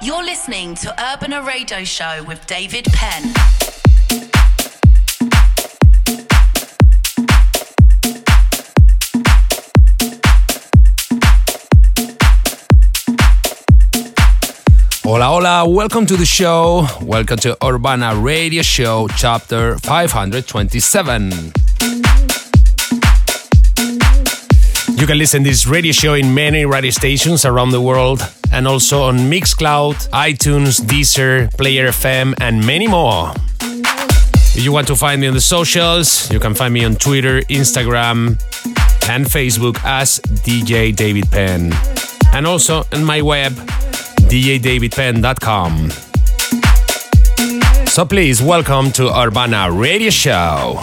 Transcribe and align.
You're 0.00 0.24
listening 0.24 0.74
to 0.76 1.12
Urbana 1.12 1.42
Radio 1.42 1.84
Show 1.84 2.24
with 2.26 2.46
David 2.46 2.86
Penn. 2.94 3.34
Hola, 15.04 15.26
hola, 15.26 15.68
welcome 15.68 16.06
to 16.06 16.16
the 16.16 16.24
show. 16.24 16.86
Welcome 17.02 17.36
to 17.40 17.62
Urbana 17.62 18.16
Radio 18.16 18.62
Show, 18.62 19.08
chapter 19.08 19.76
527. 19.80 21.52
You 25.00 25.06
can 25.06 25.16
listen 25.16 25.42
to 25.44 25.48
this 25.48 25.66
radio 25.66 25.92
show 25.92 26.12
in 26.12 26.34
many 26.34 26.66
radio 26.66 26.90
stations 26.90 27.46
around 27.46 27.70
the 27.70 27.80
world 27.80 28.20
and 28.52 28.68
also 28.68 29.04
on 29.04 29.16
Mixcloud, 29.16 30.10
iTunes, 30.10 30.78
Deezer, 30.78 31.50
Player 31.56 31.88
FM, 31.88 32.34
and 32.38 32.66
many 32.66 32.86
more. 32.86 33.32
If 33.62 34.62
you 34.62 34.72
want 34.72 34.88
to 34.88 34.96
find 34.96 35.22
me 35.22 35.26
on 35.26 35.32
the 35.32 35.40
socials, 35.40 36.30
you 36.30 36.38
can 36.38 36.54
find 36.54 36.74
me 36.74 36.84
on 36.84 36.96
Twitter, 36.96 37.40
Instagram, 37.48 38.38
and 39.08 39.24
Facebook 39.24 39.82
as 39.84 40.20
DJ 40.44 40.94
David 40.94 41.30
Penn. 41.30 41.72
And 42.34 42.46
also 42.46 42.84
on 42.92 43.02
my 43.02 43.22
web, 43.22 43.52
djdavidpenn.com. 44.28 45.90
So 47.86 48.04
please 48.04 48.42
welcome 48.42 48.92
to 48.92 49.08
Urbana 49.18 49.72
Radio 49.72 50.10
Show. 50.10 50.78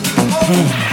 Go. 0.00 0.83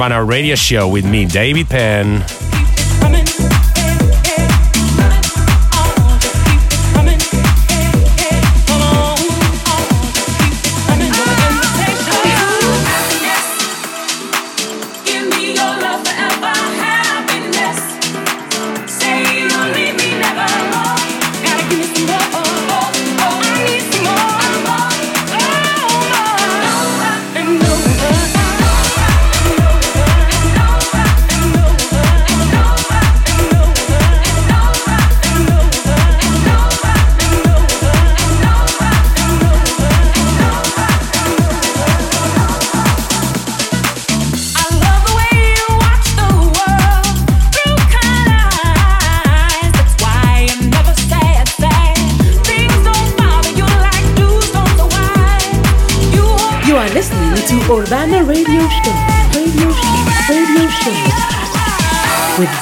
Urbana 0.00 0.24
Radio 0.24 0.54
Show 0.54 0.88
with 0.88 1.04
me, 1.04 1.26
David 1.26 1.68
Penn. 1.68 2.39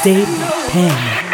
David 0.05 0.29
Penn. 0.71 1.28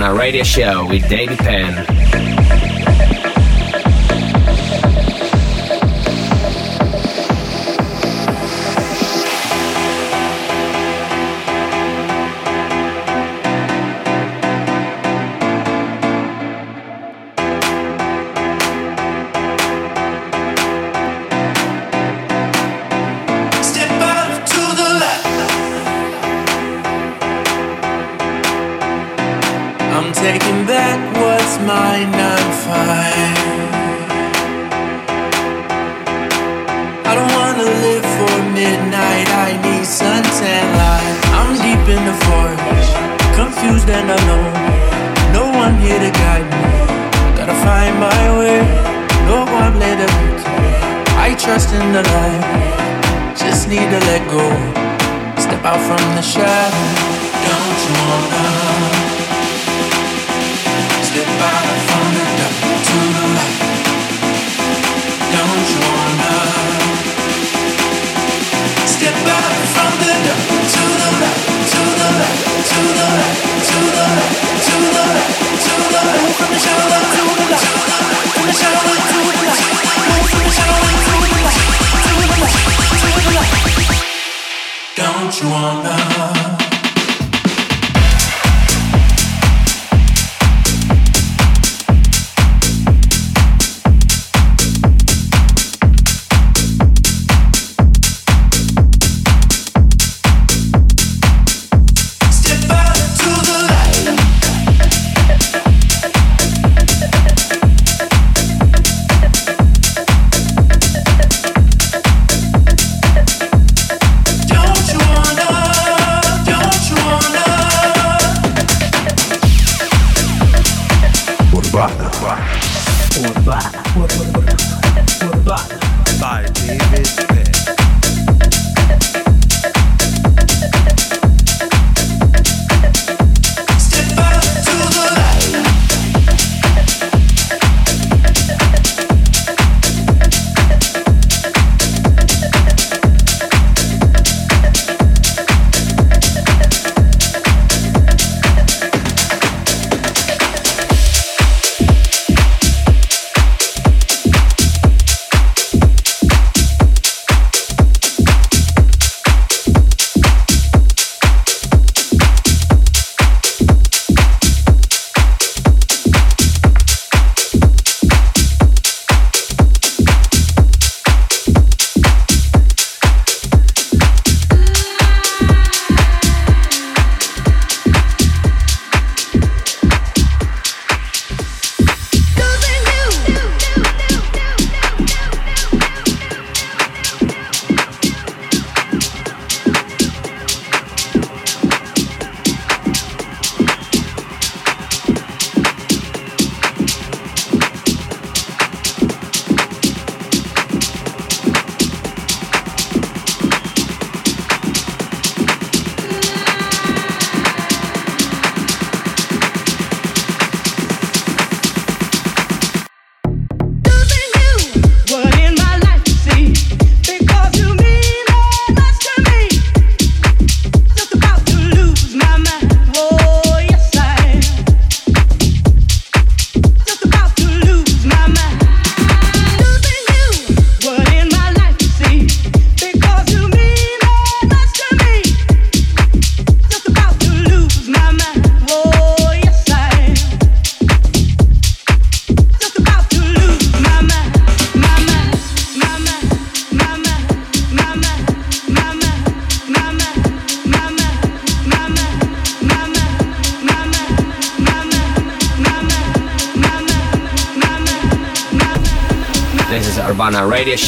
Urbana 0.00 0.18
Radio 0.18 0.42
Show 0.44 0.86
with 0.86 1.06
David 1.10 1.38
Penn. 1.40 2.39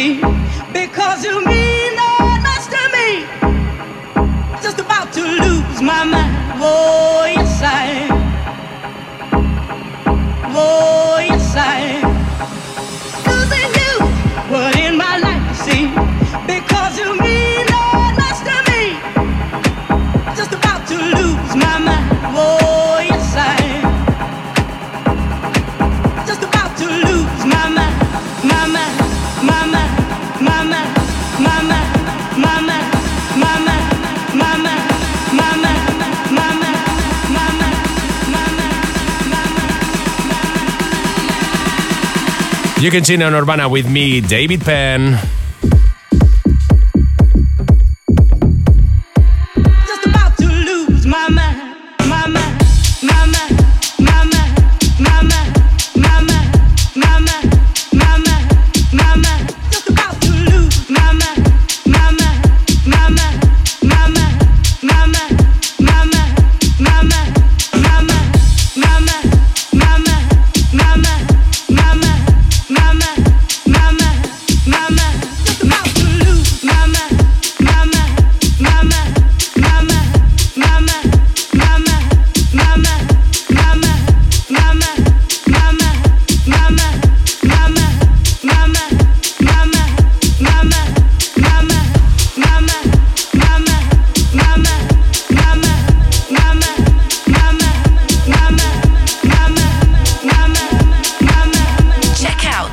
me 0.00 0.20
because 0.72 1.24
you 1.24 1.34
mean 1.44 1.90
that 2.00 2.38
much 2.48 2.64
to 2.74 2.82
me. 2.96 3.08
Just 4.62 4.78
about 4.80 5.12
to 5.12 5.22
lose 5.22 5.82
my 5.82 6.04
mind. 6.04 6.60
Whoa. 6.60 6.99
You 42.80 42.90
can 42.90 43.04
see 43.04 43.14
Urbana 43.34 43.68
with 43.68 43.86
me, 43.86 44.22
David 44.22 44.62
Penn. 44.62 45.39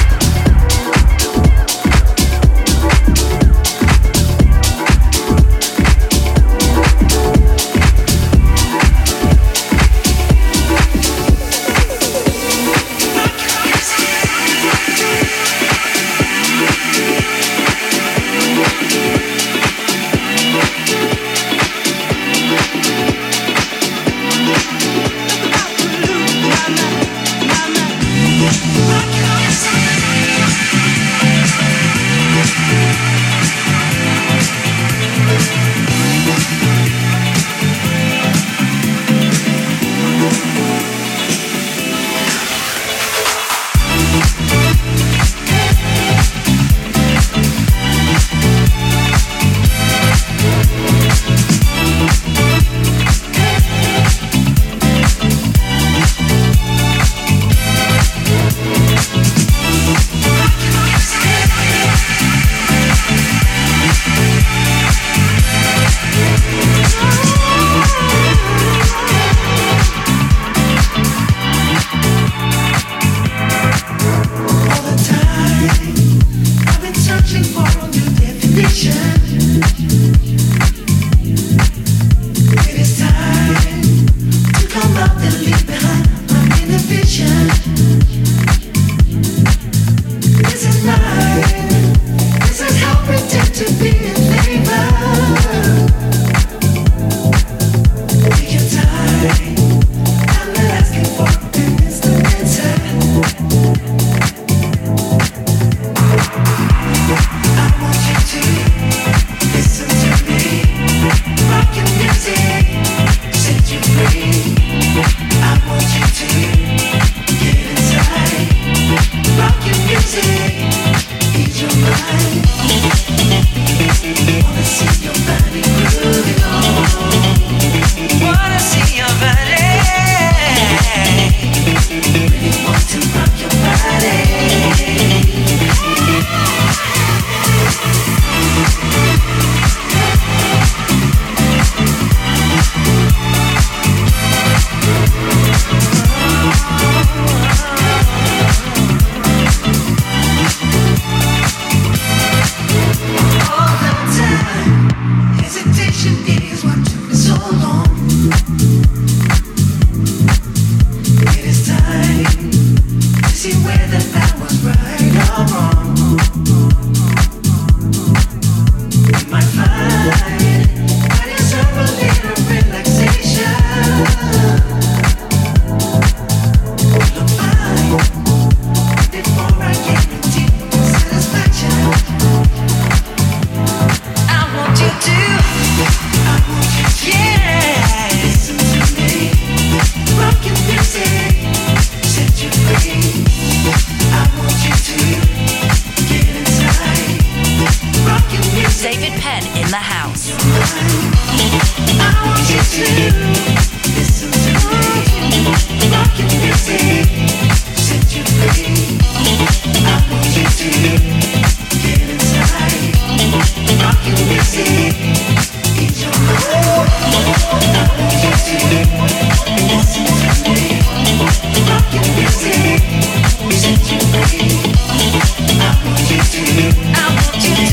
I 226.96 227.10
want 227.14 227.34
you 227.34 227.54
to 227.54 227.64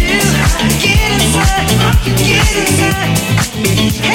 get 0.80 0.98
inside, 1.22 1.62
I 1.62 1.78
want 1.84 2.00
you 2.06 2.14
to 2.16 2.24
get 2.24 2.50
inside. 3.98 4.11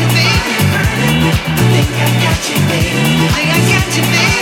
you, 0.00 0.06
baby. 0.08 0.30
I 0.72 1.64
think 1.72 1.92
I 1.92 2.08
got 2.24 2.40
you, 2.48 2.56
babe. 2.68 2.96
I 3.36 3.58
got 3.68 3.96
you, 3.96 4.02
babe. 4.02 4.39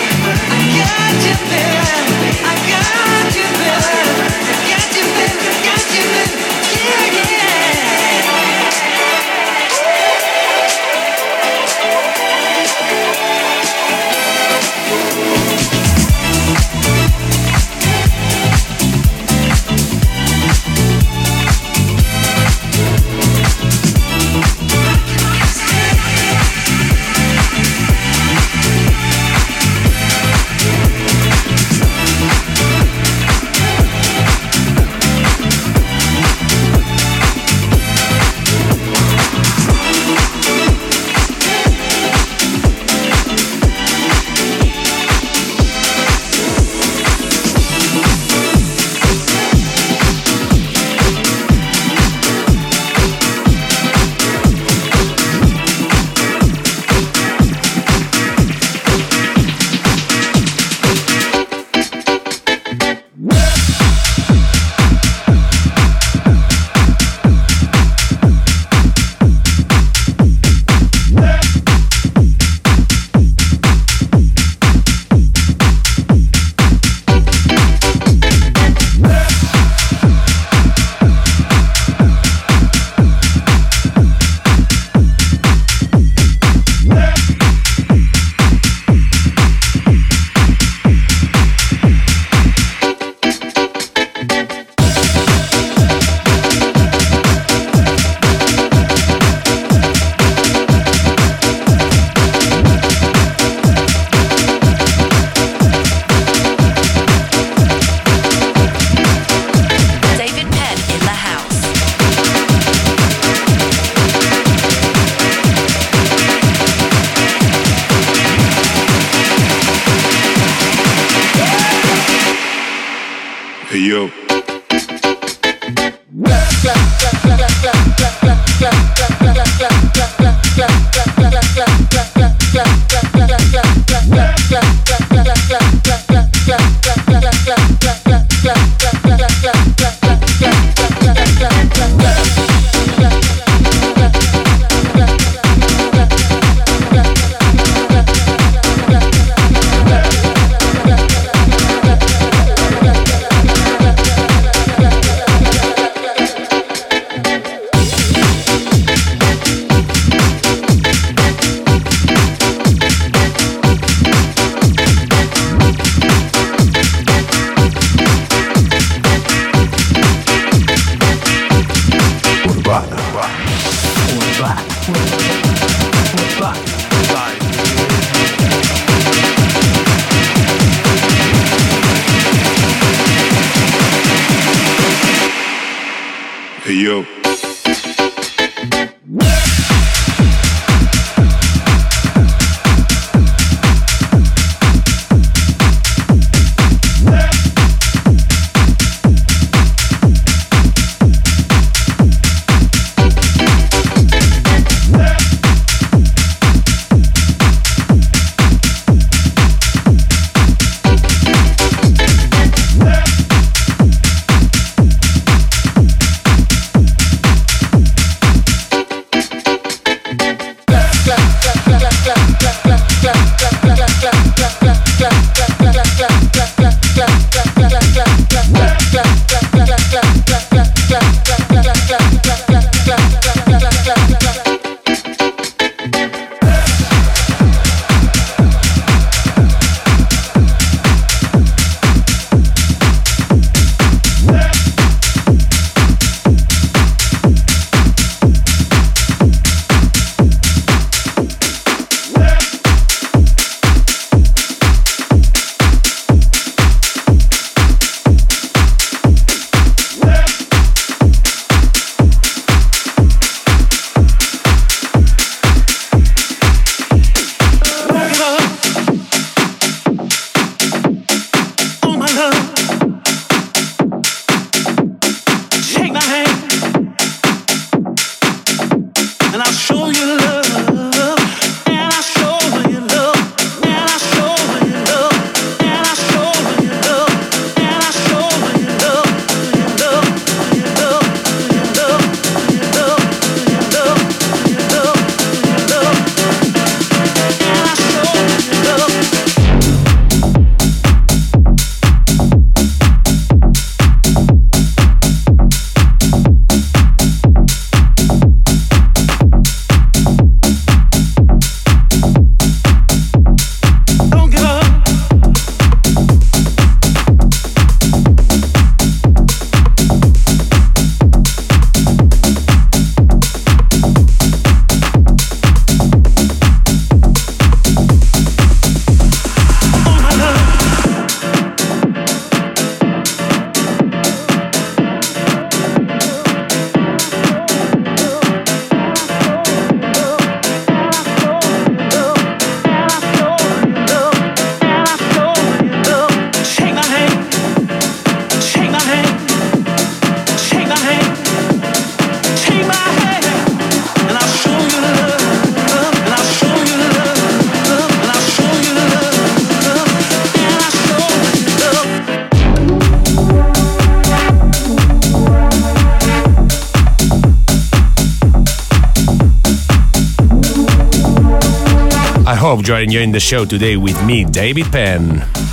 Hope 372.68 372.76
you 372.76 372.82
enjoying 372.82 373.12
the 373.12 373.20
show 373.20 373.46
today 373.46 373.78
with 373.78 373.96
me, 374.04 374.24
David 374.26 374.66
Penn. 374.66 375.47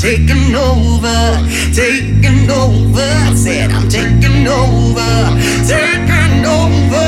taking 0.00 0.54
over, 0.54 1.46
taking 1.74 2.50
over. 2.50 3.00
I 3.02 3.34
said 3.34 3.70
I'm 3.70 3.86
taking 3.86 4.48
over, 4.48 5.10
taking 5.68 6.46
over. 6.46 6.99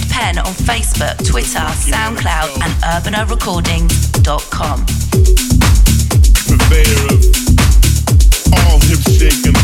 Facebook, 0.00 1.16
Twitter, 1.24 1.58
SoundCloud, 1.58 2.60
and 2.62 2.72
urbanarecordings.com. 2.82 4.86
Purveyor 6.46 7.06
of 7.06 7.20
all 8.54 8.80
hip 8.80 9.00
shaking 9.06 9.54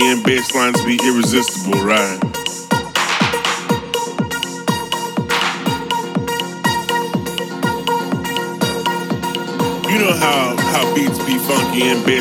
and 0.00 0.22
bass 0.22 0.54
lines 0.54 0.80
be 0.84 0.98
irresistible, 1.04 1.82
right? 1.82 2.18
You 9.88 9.98
know 9.98 10.12
how 10.12 10.56
how 10.56 10.94
beats 10.94 11.18
be 11.24 11.38
funky 11.38 11.82
and 11.82 12.04
bass. 12.04 12.18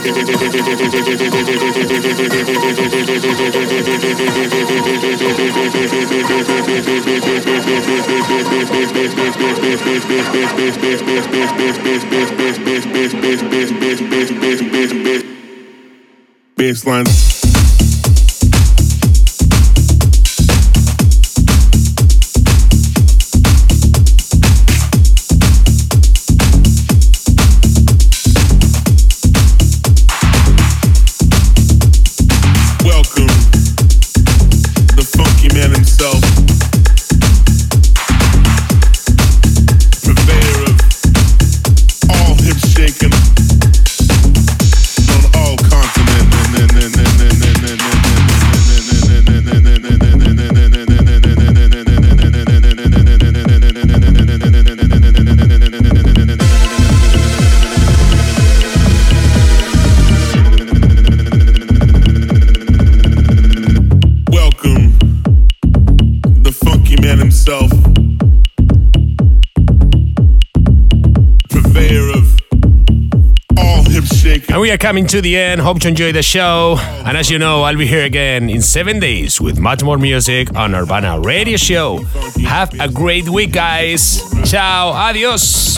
Coming 74.87 75.05
to 75.05 75.21
the 75.21 75.35
end. 75.35 75.59
Hope 75.59 75.83
you 75.83 75.89
enjoy 75.89 76.13
the 76.13 76.23
show. 76.23 76.77
And 76.79 77.17
as 77.17 77.29
you 77.29 77.37
know, 77.37 77.63
I'll 77.63 77.75
be 77.75 77.85
here 77.85 78.05
again 78.05 78.49
in 78.49 78.61
seven 78.61 79.01
days 79.01 79.41
with 79.41 79.59
much 79.59 79.83
more 79.83 79.97
music 79.97 80.55
on 80.55 80.73
Urbana 80.73 81.19
Radio 81.19 81.57
Show. 81.57 81.97
Have 82.45 82.71
a 82.79 82.87
great 82.87 83.27
week, 83.27 83.51
guys. 83.51 84.21
Ciao. 84.49 84.91
Adios. 84.91 85.77